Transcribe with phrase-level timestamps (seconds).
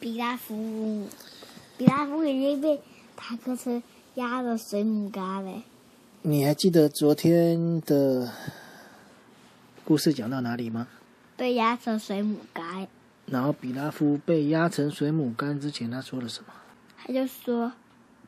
[0.00, 1.08] 比拉夫，
[1.76, 2.80] 比拉夫已经被
[3.16, 3.82] 坦克车
[4.14, 5.62] 压了水母干了。
[6.22, 8.32] 你还记得昨天的
[9.84, 10.86] 故事讲到哪里吗？
[11.36, 12.88] 被压成水母干。
[13.30, 16.52] 然后比拉夫被压成水母干之前，他说了什么？
[16.96, 17.72] 他就说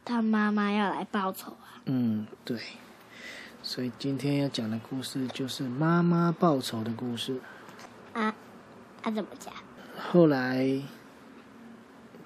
[0.05, 1.83] 他妈妈要来报仇啊。
[1.87, 2.59] 嗯，对。
[3.63, 7.41] 所以今天要讲的故事就是妈妈报仇的故事。
[8.13, 8.35] 啊，
[9.03, 9.53] 他怎么讲？
[9.99, 10.81] 后来。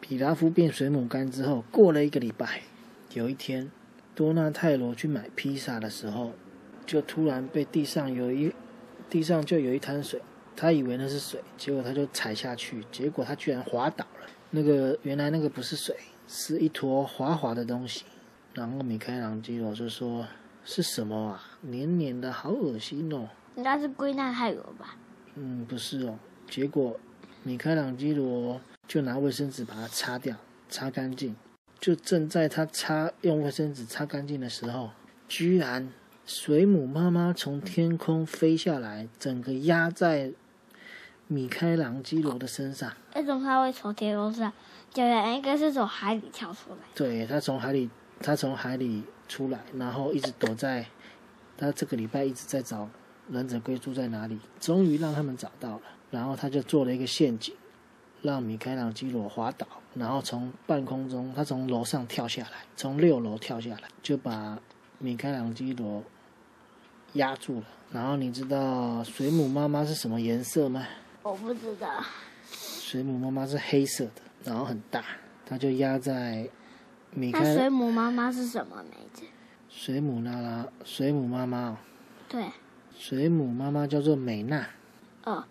[0.07, 2.61] 比拉夫变水母干之后，过了一个礼拜，
[3.15, 3.71] 有一天，
[4.15, 6.35] 多纳泰罗去买披萨的时候，
[6.85, 8.53] 就突然被地上有一
[9.09, 10.21] 地上就有一滩水，
[10.65, 14.27] 他以为那是水，结果他就踩下去，结果他居然滑倒了。
[14.51, 15.95] 那个原来那个不是水，
[16.27, 18.05] 是一坨滑滑的东西。
[18.55, 20.27] 然后米开朗基罗就说
[20.65, 21.45] ：“是什么啊？
[21.61, 24.97] 黏黏的，好恶心哦！”应该是归纳害我吧？
[25.35, 26.19] 嗯，不是哦。
[26.49, 26.99] 结果
[27.43, 28.61] 米开朗基罗。
[28.87, 30.37] 就拿卫生纸把它擦掉，
[30.69, 31.35] 擦干净。
[31.81, 34.91] 就正在他擦用卫生纸擦干净的时候，
[35.27, 35.91] 居然
[36.27, 40.33] 水母妈妈从天空飞下来，整个压在
[41.27, 42.93] 米开朗基罗的身上。
[43.15, 44.53] 为什么他会从天空上
[44.93, 45.35] 掉下来？
[45.35, 46.77] 应该是从海里跳出来。
[46.95, 47.89] 对他从海里，
[48.21, 50.87] 他从海里出来，然后一直躲在。
[51.57, 52.89] 他这个礼拜一直在找
[53.31, 55.83] 忍者龟住在哪里，终于让他们找到了。
[56.11, 57.55] 然后他就做了一个陷阱。
[58.23, 64.59] 让米开朗基罗滑倒，然后从半空中，他从楼上跳下来，从六楼跳下来，就把
[64.99, 66.03] 米开朗基罗
[67.13, 67.67] 压住了。
[67.93, 70.87] 然后你知道水母妈妈是什么颜色吗？
[71.25, 71.89] 我不知道。
[72.53, 75.03] 水母妈妈是黑色的，然后很大，
[75.47, 76.47] 它就压在
[77.13, 77.41] 米开。
[77.41, 79.23] 那水母妈妈是什么名字？
[79.71, 81.77] 水母娜拉，水母妈妈哦。
[82.29, 82.45] 对。
[82.97, 84.69] 水母妈妈叫做美娜。
[85.25, 85.45] 哦，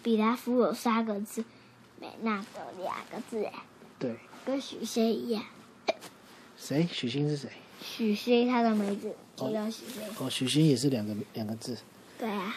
[0.00, 1.44] 比达夫有三个字。
[2.00, 3.52] 美娜的两个字哎，
[3.98, 4.16] 对，
[4.46, 5.44] 跟许仙一样。
[6.56, 6.88] 谁？
[6.90, 7.50] 许仙是谁？
[7.82, 10.08] 许仙，他的名字叫许仙。
[10.18, 11.76] 哦，许仙也是两个两个字。
[12.16, 12.54] 对啊。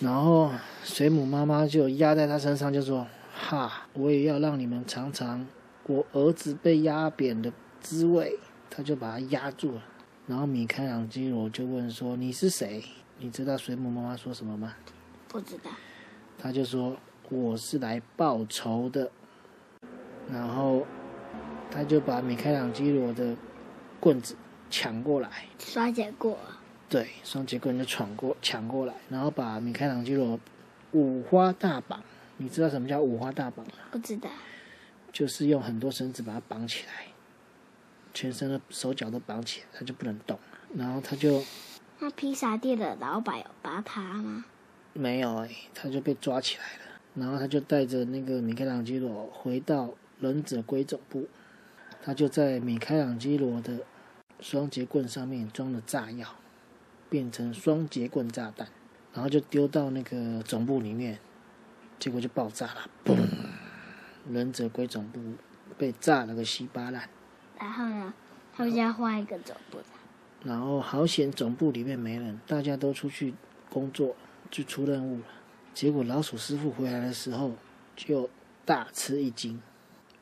[0.00, 0.50] 然后
[0.82, 5.46] 水母妈妈就压在他身上，就说：“哈，我也要让你们尝尝
[5.86, 8.38] 我儿子被压扁的滋味。”
[8.70, 9.82] 他就把他压住了。
[10.26, 12.82] 然后米开朗基罗就问说：“你是谁？
[13.18, 14.74] 你知道水母妈妈说什么吗？”
[15.28, 15.70] 不知道。
[16.38, 16.96] 他就说。
[17.30, 19.10] 我是来报仇的，
[20.30, 20.86] 然后
[21.70, 23.34] 他就把米开朗基罗的
[23.98, 24.36] 棍子
[24.68, 26.36] 抢过来，双节棍。
[26.94, 30.38] 对，双截棍就闯过抢过来，然后把米开朗基罗
[30.92, 32.00] 五花大绑。
[32.36, 33.72] 你知道什么叫五花大绑吗？
[33.90, 34.30] 不知道。
[35.12, 37.06] 就是用很多绳子把它绑起来，
[38.12, 40.38] 全身的手脚都绑起来，他就不能动。
[40.76, 41.42] 然后他就，
[41.98, 44.44] 那披萨店的老板有把他吗？
[44.92, 47.00] 没有哎，他就被抓起来了。
[47.16, 51.26] 然后他就带着那个米开朗基罗回到忍者龟总部，
[52.04, 53.80] 他就在米开朗基罗的
[54.38, 56.28] 双节棍上面装了炸药，
[57.14, 58.66] 变成双节棍炸弹，
[59.12, 61.16] 然后就丢到那个总部里面，
[61.96, 63.16] 结果就爆炸了，嘣！
[64.28, 65.20] 忍者龟总部
[65.78, 67.08] 被炸了个稀巴烂。
[67.56, 68.12] 然后呢，
[68.52, 69.78] 他们要换一个总部。
[70.42, 73.32] 然后好险，总部里面没人，大家都出去
[73.70, 74.16] 工作，
[74.50, 75.24] 去出任务了。
[75.72, 77.52] 结果老鼠师傅回来的时候，
[77.94, 78.28] 就
[78.64, 79.62] 大吃一惊。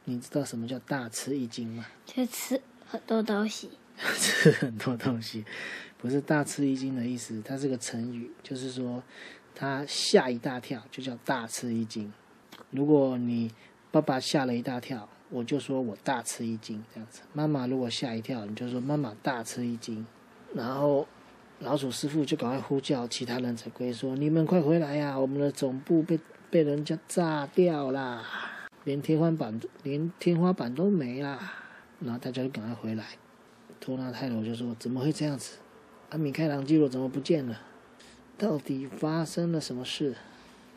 [0.05, 1.87] 你知道什么叫大吃一惊吗？
[2.05, 3.71] 就吃很多东西。
[4.19, 5.45] 吃很多东西，
[5.99, 9.03] 不是大吃一惊的意思，它是个成语，就是说
[9.55, 12.13] 他吓一大跳，就叫大吃一惊。
[12.71, 13.51] 如果你
[13.91, 17.23] 爸爸吓了一大跳，我就说我大吃一惊这样子。
[17.33, 20.07] 妈妈如果吓一跳，你就说妈妈大吃一惊。
[20.55, 21.07] 然后。
[21.61, 25.17] 老鼠师傅就赶快呼叫其他忍者龟说：“你们快回来呀！
[25.17, 26.19] 我们的总部被
[26.51, 28.25] 被人家炸掉啦，
[28.83, 31.53] 连天花板连天花板都没啦。”
[32.03, 33.05] 然后大家就赶快回来。
[33.83, 35.57] 托纳泰罗就说：“怎么会这样子？
[36.11, 37.61] 啊，米开朗基罗怎么不见了？
[38.39, 40.15] 到底发生了什么事？”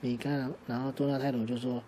[0.02, 1.84] 米开朗，然后托纳泰罗就说：“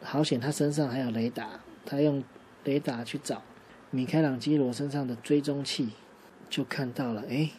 [0.00, 2.24] 好险，他身上还有雷达，他用
[2.64, 3.42] 雷达去找
[3.90, 5.90] 米开朗基罗身上的追踪器，
[6.48, 7.50] 就看到了，哎。”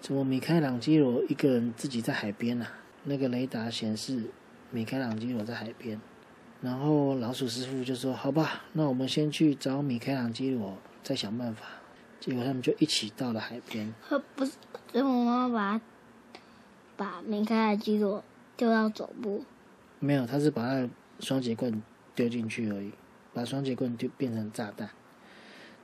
[0.00, 2.66] 怎么米开朗基罗一个人自己在海边呢？
[3.04, 4.24] 那个雷达显示
[4.70, 6.00] 米开朗基罗在海边，
[6.62, 11.64] 然后老鼠师傅就说：“好吧，那我们先去找米开朗基罗，再想办法。”
[12.20, 13.92] 结果他们就一起到了海边。
[14.36, 14.52] 不是，
[14.92, 15.80] 所以我妈妈
[16.96, 18.22] 把把米开朗基罗
[18.56, 19.44] 丢到总部。
[19.98, 20.88] 没有，他是把他
[21.18, 21.82] 双节棍
[22.14, 22.92] 丢进去而已。
[23.32, 24.90] 把双节棍就变成炸弹，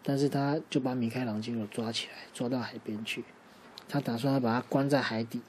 [0.03, 3.25] 但是他就把米开朗基罗抓起来，抓到海边去，
[3.89, 5.41] 他打算要把他关在海底，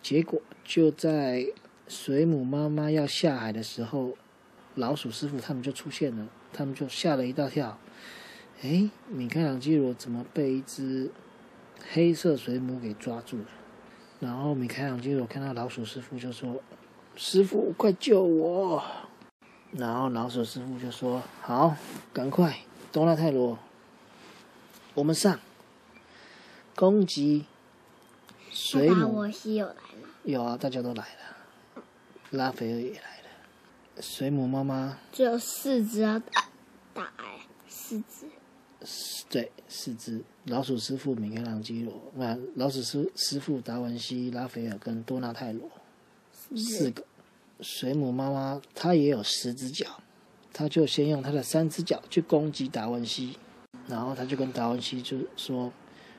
[0.00, 1.46] 结果就在
[1.86, 4.16] 水母妈妈要下海的时候，
[4.76, 7.78] 老鼠师傅他们就出现了，他们就吓了一大跳，
[8.62, 11.10] 诶，米开朗基罗怎么被一只
[11.92, 13.46] 黑色水母给抓住了？
[14.20, 16.62] 然后米开朗基罗看到老鼠师傅就说
[17.16, 18.80] ：“师傅，快救我！”
[19.76, 21.74] 然后老鼠师傅就说：“好，
[22.12, 22.60] 赶快，
[22.92, 23.58] 多纳泰罗，
[24.94, 25.40] 我们上，
[26.76, 27.46] 攻击
[28.48, 29.16] 水母。
[29.16, 30.08] 沃西有来吗？
[30.22, 31.82] 有啊，大家都来了，
[32.30, 36.44] 拉斐尔也来了，水母妈妈只有四只要打
[36.94, 38.26] 打哎，四只。
[39.28, 45.70] 对四只老鼠师傅米开朗基罗，那老鼠师师傅达文西、拉斐尔跟多纳泰罗
[46.56, 47.04] 四个。
[47.60, 50.00] 水母妈妈她也有十只脚，
[50.52, 53.38] 她就先用她的三只脚去攻击达文西，
[53.86, 55.72] 然后她就跟达文西就说：“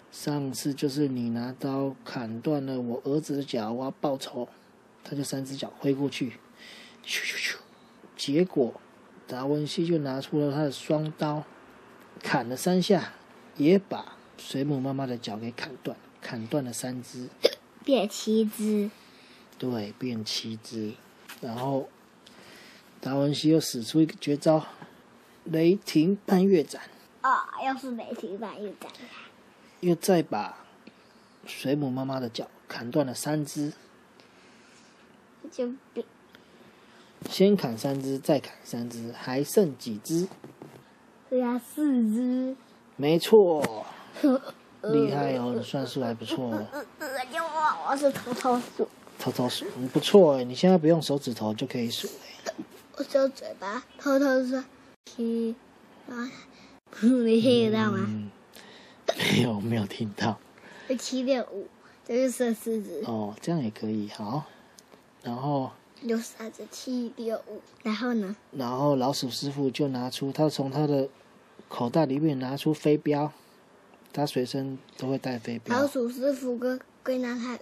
[0.10, 4.48] 上次就是你拿刀砍断了我儿子的脚，我要报仇。”
[5.06, 6.30] 他就三只脚挥过去，
[7.06, 7.56] 咻咻咻，
[8.16, 8.74] 结果
[9.28, 11.44] 达文西就拿出了他的双刀，
[12.24, 13.14] 砍了三下，
[13.58, 17.28] 也把水母妈妈的脚给砍断，砍断了三只。
[17.84, 18.90] 变七只，
[19.60, 20.94] 对，变七只。
[21.42, 21.90] 然后
[23.02, 24.66] 达文西又使出一个绝招——
[25.44, 26.82] 雷霆半月斩，
[27.22, 29.06] 啊、又是雷霆版又展开，
[29.82, 30.58] 又再把
[31.46, 33.74] 水母妈妈的脚砍断了三只。
[35.52, 36.06] 就变
[37.30, 40.28] 先砍三只，再砍三只，还剩几只？
[41.34, 41.84] 剩下四
[42.14, 42.56] 只。
[42.96, 43.64] 没错，
[44.84, 46.68] 厉害哦，你算数还不错哦。
[47.02, 48.88] 我我是偷偷数，
[49.18, 52.54] 偷偷数，你不错哎，你现在不用手指头就可以数了。
[52.98, 54.64] 我只有嘴巴偷偷说
[55.06, 55.56] 七，
[56.08, 56.30] 啊，
[57.02, 58.06] 你听得到吗？
[58.08, 58.30] 嗯，
[59.18, 60.38] 没有没有听到
[60.88, 61.66] 就七点五，
[62.06, 64.44] 这就是四只，哦，这样也可以好。
[65.24, 65.72] 然后
[66.04, 68.36] 有三只七六五，然后呢？
[68.52, 71.10] 然后老鼠师傅就拿出他从他的
[71.68, 73.32] 口袋里面拿出飞镖，
[74.12, 75.88] 他随身都会带飞镖老。
[75.88, 77.60] 鼠师傅跟跟那太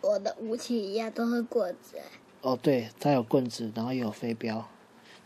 [0.00, 1.96] 多的武器一样，都是棍子。
[2.40, 4.68] 哦，对，他有棍子，然后也有飞镖，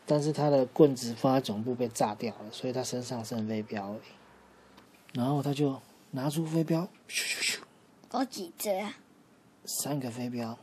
[0.06, 5.18] 但是他的棍子放在总部被炸掉了，所以他身上剩飞镖而已。
[5.18, 5.78] 然后他就
[6.12, 8.96] 拿出飞镖，咻咻咻，有几只啊？
[9.66, 10.58] 三个飞镖，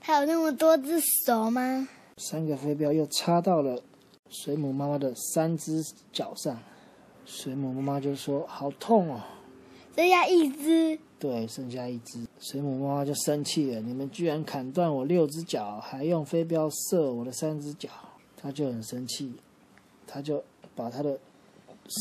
[0.00, 1.86] 他有那么多只手吗？
[2.16, 3.82] 三个飞镖又插到了
[4.30, 6.58] 水母妈妈的三只脚上，
[7.24, 9.20] 水母妈妈就说：“好痛哦。”
[9.94, 17.90] 剩下一只，对，剩下一只，水母妈妈就生气了：“你们居然砍断我六只脚，还用飞镖射我的三只脚！”
[18.40, 19.32] 她就很生气，
[20.06, 20.42] 她就
[20.74, 21.18] 把她的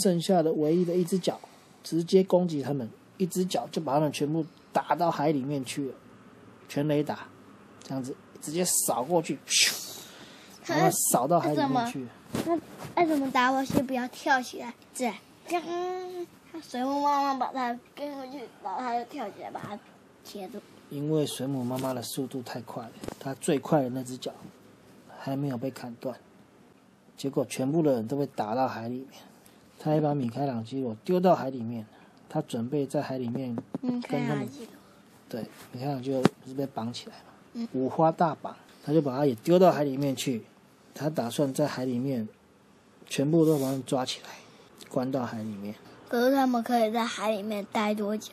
[0.03, 1.39] 剩下的唯一的一只脚
[1.83, 5.95] 直接攻击他们，一只脚就把他们全部打到海里面去了，
[6.69, 7.27] 全雷打，
[7.83, 9.73] 这样子直接扫过去，咻，
[10.71, 12.07] 然后扫到海里面去。
[12.45, 12.57] 那
[12.95, 13.63] 那怎么打我？
[13.63, 14.73] 先不要跳起来？
[14.93, 15.11] 这
[15.47, 15.63] 这样，
[16.61, 19.77] 水母妈妈把它跟过去，然后它就跳起来把它
[20.23, 20.59] 接住。
[20.89, 24.31] 因为水母妈妈的速度太快了，它最快的那只脚
[25.19, 26.17] 还没有被砍断，
[27.15, 29.21] 结果全部的人都被打到海里面。
[29.79, 31.85] 他还把米开朗基罗丢到海里面，
[32.29, 34.47] 他准备在海里面嗯，跟他们。
[35.27, 35.41] 对
[35.71, 40.43] 米开朗基罗不是被绑起来嘛，五花大绑，他就把他也丢到海里面去。
[40.93, 42.27] 他打算在海里面
[43.07, 44.29] 全部都把他们抓起来，
[44.89, 45.75] 关到海里面，
[46.07, 48.31] 可是他们可以在海里面待多久？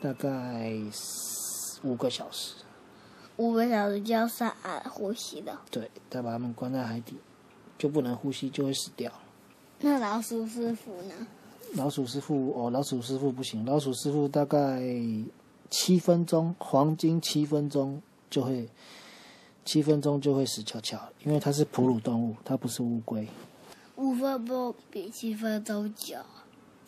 [0.00, 2.54] 大概四五个小时。
[3.36, 5.58] 五个小时就要上岸呼吸的。
[5.70, 7.16] 对，再把他们关在海底，
[7.78, 9.10] 就不能呼吸，就会死掉。
[9.80, 11.14] 那老鼠师傅呢？
[11.74, 14.82] 老鼠师傅哦，老鼠师傅不行，老鼠师傅大概
[15.70, 18.68] 七分钟，黄金七分钟就会，
[19.64, 23.26] 七分钟就会死翘翘，因为它是哺乳动物，它不是乌龟。
[23.96, 26.16] 五分钟比七分钟久。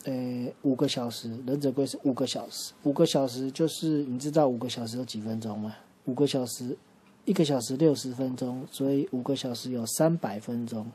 [0.04, 5.74] 呃，五个小时，忍者龟是五个小时，五个小时就是你知道五个小时有几分钟吗？
[6.04, 6.76] 五个小时，
[7.24, 10.90] 一个小时六十分钟，所以五个小时有三百分钟，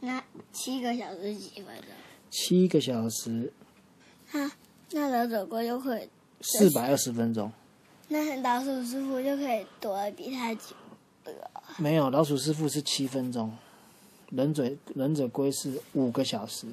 [0.00, 1.86] 那七个小时几分钟？
[2.30, 3.52] 七个小时
[4.30, 4.52] 啊，
[4.92, 6.08] 那忍者龟就可以，
[6.40, 7.50] 四百二十分钟。
[8.08, 10.76] 那老鼠师傅就可以躲得比他久。
[11.78, 13.52] 没有，老鼠师傅是七分钟，
[14.30, 16.66] 忍者忍者龟是五个小时，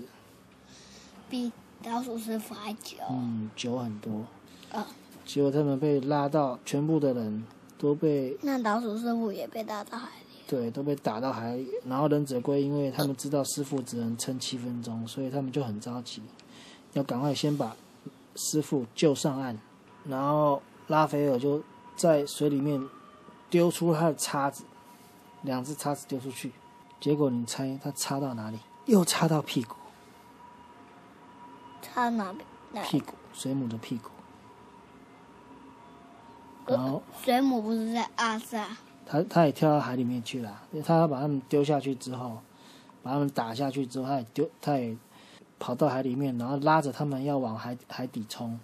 [1.29, 1.51] 比
[1.85, 2.97] 老鼠师傅还久。
[3.09, 4.25] 嗯，久很多。
[4.71, 4.85] 哦，
[5.25, 7.45] 结果他们被拉到，全部的人
[7.77, 10.25] 都被那老鼠师傅也被拉到海里。
[10.47, 11.67] 对，都被打到海里。
[11.87, 16.21] 然后忍者龟因为他们知道师傅只能撑七分钟，所以他们就很着急，
[16.93, 17.75] 要赶快先把
[18.35, 19.57] 师傅救上岸。
[20.05, 21.61] 然后拉斐尔就
[21.95, 22.81] 在水里面
[23.53, 24.63] 丢出他的叉子，
[25.43, 26.51] 两只叉子丢出去，
[26.99, 28.57] 结果你猜他插到哪里？
[28.87, 29.75] 又插到屁股，
[31.79, 32.83] 插哪边？
[32.83, 34.09] 屁股，水母的屁股。
[36.65, 38.75] 然后水母不是在阿萨？
[39.05, 42.41] 他他也跳到海里面去了，因为他要把他们丢下去之后，
[43.03, 44.97] 把他们打下去之后，他也丢，他也
[45.59, 48.59] 跑到海里面，然后拉着他们要往海海底冲，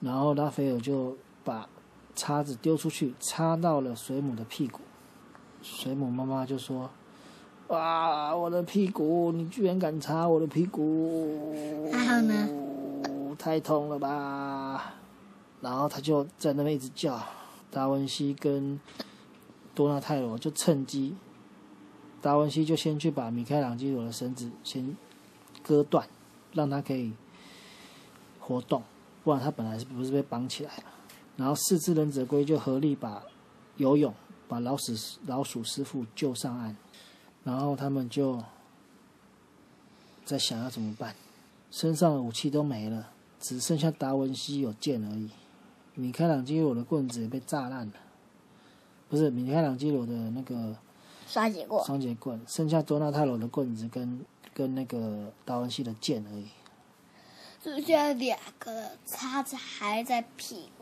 [0.00, 1.68] 然后拉斐尔就把
[2.14, 4.80] 叉子丢出去，插到了水母的屁股，
[5.62, 6.90] 水母妈妈就说
[7.68, 11.52] ：“哇，我的屁股，你居然敢插我的屁股！
[11.92, 12.48] 还好呢，
[13.38, 14.94] 太痛了吧！”
[15.60, 17.20] 然后他就在那边一直叫，
[17.70, 18.80] 达文西跟。
[19.74, 21.16] 多纳泰罗就趁机，
[22.20, 24.94] 达文西就先去把米开朗基罗的绳子先
[25.62, 26.06] 割断，
[26.52, 27.14] 让他可以
[28.38, 28.82] 活动，
[29.24, 30.82] 不然他本来是不是被绑起来了？
[31.36, 33.22] 然后四只忍者龟就合力把
[33.76, 34.14] 游泳
[34.46, 34.92] 把老鼠
[35.26, 36.76] 老鼠师傅救上岸，
[37.42, 38.42] 然后他们就
[40.24, 41.14] 在想要怎么办，
[41.70, 43.10] 身上的武器都没了，
[43.40, 45.30] 只剩下达文西有剑而已，
[45.94, 47.94] 米开朗基罗的棍子也被炸烂了。
[49.08, 50.76] 不是米开朗基罗的那个
[51.26, 54.24] 双节棍，双节棍，剩下多纳泰罗的棍子跟
[54.54, 56.46] 跟那个达文西的剑而已。
[57.62, 60.81] 剩下两个叉子还在屁股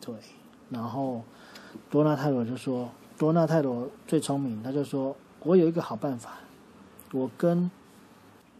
[0.00, 0.14] 对，
[0.70, 1.22] 然后
[1.90, 6.38] 多纳泰罗就说：“多纳泰罗最聪明，他就说我有一个好办法，
[7.12, 7.70] 我跟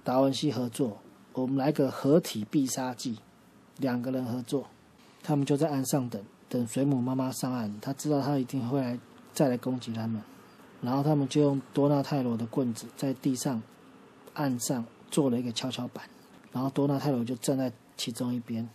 [0.04, 0.98] 达文西合作，
[1.32, 3.18] 我们来个合体必杀技，
[3.78, 4.66] 两个人合作，
[5.22, 8.98] 他们就在岸上等。”等水母妈妈上岸，他知道他一定会来
[9.34, 10.22] 再来攻击他们，
[10.80, 13.62] 然后他们就用多纳泰罗的棍子在地上
[14.32, 16.08] 岸上做了一个跷跷板，
[16.50, 18.66] 然后多纳泰罗就站在其中一边，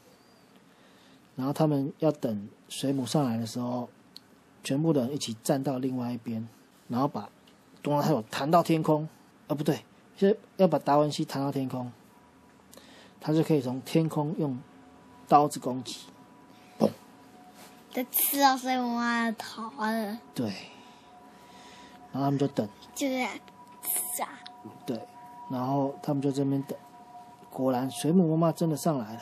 [1.35, 3.89] 然后他们要等水母上来的时候，
[4.63, 6.47] 全部的人一起站到另外一边，
[6.87, 7.27] 然后把
[7.81, 9.09] 多纳泰罗弹到天空，
[9.47, 9.83] 啊不对，
[10.15, 11.91] 是要把达文西弹到天空，
[13.19, 14.59] 他就可以从天空用
[15.27, 16.01] 刀子攻击。
[16.77, 16.89] 嘣，
[17.91, 20.19] 他刺到水母妈的头了。
[20.35, 20.45] 对，
[22.11, 23.31] 然后他们就等，就这样
[23.81, 24.29] 刺啊。
[24.85, 24.99] 对，
[25.49, 26.77] 然后他们就这边等，
[27.49, 29.21] 果然水母妈妈真的上来了。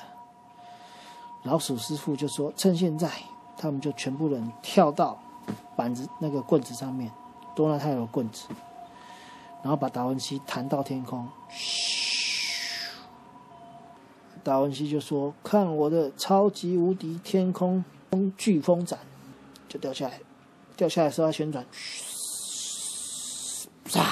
[1.43, 3.12] 老鼠师傅就说：“趁现在，
[3.57, 5.19] 他们就全部人跳到
[5.75, 7.12] 板子那个棍子上面，
[7.55, 8.48] 多纳泰罗棍子，
[9.63, 11.27] 然后把达文西弹到天空。
[11.50, 12.91] 嘘，
[14.43, 19.00] 达文西就说：看我的超级无敌天空。”风飓风斩
[19.69, 20.19] 就掉下来，
[20.75, 21.65] 掉下来时候它旋转，
[23.88, 24.03] 唰，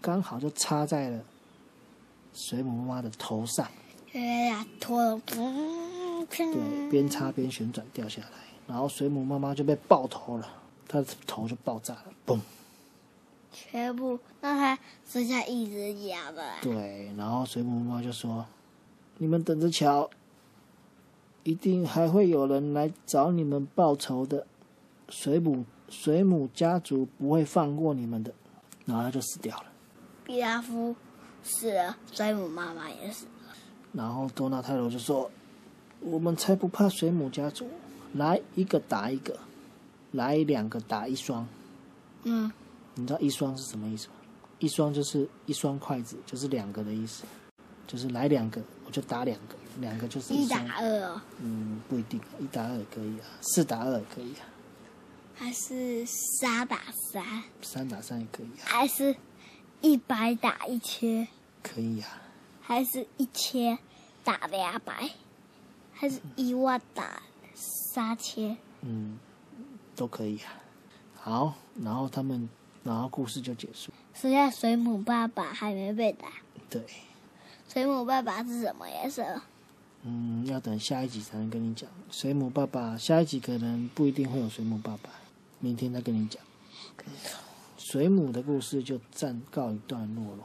[0.00, 1.20] 刚好就插在了
[2.32, 3.68] 水母妈妈的头上。
[4.18, 8.28] 哎呀，头，对，边擦边旋转掉下来，
[8.66, 10.48] 然后水母妈妈就被爆头了，
[10.88, 12.40] 她的头就爆炸了，嘣！
[13.52, 16.42] 全部，那还剩下一只脚的。
[16.62, 18.46] 对，然后水母妈妈就说
[19.18, 20.08] ：“你们等着瞧。”
[21.44, 24.46] 一定还会有人来找你们报仇的，
[25.10, 28.32] 水母水母家族不会放过你们的，
[28.86, 29.66] 然后他就死掉了。
[30.24, 30.96] 毕拉夫
[31.42, 33.30] 死了，水母妈妈也死了。
[33.96, 35.30] 然后多纳泰罗就说
[36.00, 37.66] ：“我们才不怕水母家族，
[38.12, 39.38] 来一个打一个，
[40.12, 41.46] 来两个打一双。”
[42.24, 42.52] 嗯，
[42.94, 44.14] 你知道一双是什么意思吗？
[44.58, 47.24] 一双就是一双筷子，就是两个的意思，
[47.86, 49.54] 就是来两个我就打两个。
[49.78, 51.20] 两个就是一打二，哦。
[51.38, 54.48] 嗯，不一定，一打二也可以啊，四打二也可以啊，
[55.34, 56.78] 还是三打
[57.12, 59.14] 三，三打三也可以啊，还是
[59.82, 61.28] 一百打一千，
[61.62, 62.22] 可以啊，
[62.66, 63.78] 还是一千
[64.24, 65.08] 打两百，
[65.92, 67.22] 还是一万打
[67.54, 69.16] 三千，嗯，
[69.94, 70.50] 都可以啊。
[71.14, 72.48] 好，然后他们，
[72.82, 73.92] 然后故事就结束。
[74.14, 76.26] 剩下水母爸爸还没被打。
[76.68, 76.84] 对。
[77.68, 79.40] 水母爸爸是什么颜色？
[80.02, 81.88] 嗯，要等下一集才能跟你讲。
[82.10, 85.10] 水母爸爸下一集可能不一定会有水母爸爸，
[85.60, 86.42] 明天再跟你讲。
[87.78, 90.44] 水母的故事就暂告一段落了。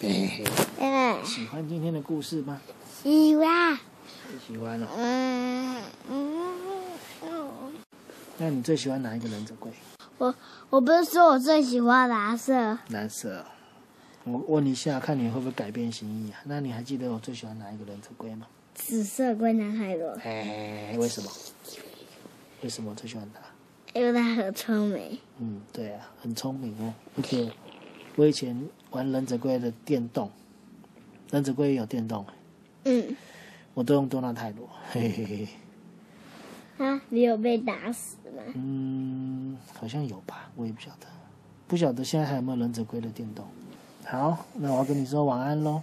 [0.00, 2.60] 嗯，喜欢今天的故事吗？
[3.02, 3.76] 喜欢。
[4.46, 4.88] 喜欢了。
[4.96, 6.44] 嗯嗯
[7.24, 7.50] 嗯。
[8.36, 9.72] 那你最喜欢哪一个忍者龟？
[10.18, 10.32] 我
[10.70, 12.78] 我不是说我最喜欢蓝色。
[12.90, 13.44] 蓝色。
[14.24, 16.38] 我问一下，看你会不会改变心意啊？
[16.44, 18.46] 那你还记得我最喜欢哪一个忍者龟吗？
[18.74, 20.10] 紫色龟男孩罗。
[20.22, 21.30] 哎，为什么？
[22.62, 23.40] 为什么最喜欢他？
[23.98, 25.18] 因为他很聪明。
[25.38, 26.94] 嗯，对啊，很聪明哦。
[27.16, 27.50] 而且
[28.18, 30.28] 我以前玩忍者龟的电动，
[31.30, 32.26] 忍者龟也有电动，
[32.82, 33.16] 嗯，
[33.74, 34.68] 我都用多纳泰罗。
[34.90, 36.84] 嘿嘿嘿。
[36.84, 38.42] 啊，你有被打死吗？
[38.56, 41.06] 嗯，好像有吧，我也不晓得，
[41.68, 43.46] 不晓得现在还有没有忍者龟的电动。
[44.04, 45.80] 好，那我要跟你说晚安喽。